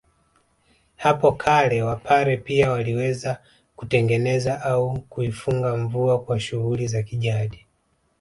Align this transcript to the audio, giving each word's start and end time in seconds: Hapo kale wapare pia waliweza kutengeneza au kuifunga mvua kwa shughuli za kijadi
Hapo 0.95 1.31
kale 1.31 1.81
wapare 1.81 2.37
pia 2.37 2.71
waliweza 2.71 3.41
kutengeneza 3.75 4.61
au 4.63 5.01
kuifunga 5.01 5.75
mvua 5.77 6.21
kwa 6.21 6.39
shughuli 6.39 6.87
za 6.87 7.03
kijadi 7.03 7.65